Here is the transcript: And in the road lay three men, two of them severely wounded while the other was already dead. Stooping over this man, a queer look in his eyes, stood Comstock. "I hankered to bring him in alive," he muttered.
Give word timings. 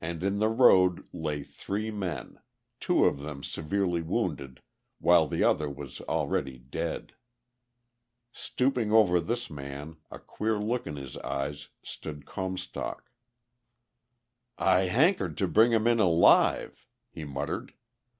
And 0.00 0.24
in 0.24 0.40
the 0.40 0.48
road 0.48 1.06
lay 1.12 1.44
three 1.44 1.92
men, 1.92 2.40
two 2.80 3.04
of 3.04 3.20
them 3.20 3.44
severely 3.44 4.02
wounded 4.02 4.60
while 4.98 5.28
the 5.28 5.44
other 5.44 5.70
was 5.70 6.00
already 6.00 6.58
dead. 6.58 7.14
Stooping 8.32 8.90
over 8.90 9.20
this 9.20 9.48
man, 9.48 9.98
a 10.10 10.18
queer 10.18 10.58
look 10.58 10.88
in 10.88 10.96
his 10.96 11.16
eyes, 11.18 11.68
stood 11.84 12.26
Comstock. 12.26 13.12
"I 14.58 14.86
hankered 14.88 15.36
to 15.36 15.46
bring 15.46 15.70
him 15.70 15.86
in 15.86 16.00
alive," 16.00 16.88
he 17.08 17.22
muttered. 17.24 17.74